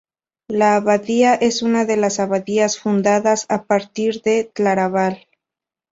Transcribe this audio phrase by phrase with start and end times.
[0.47, 5.27] La abadía es una de las abadías fundadas a partir de Claraval.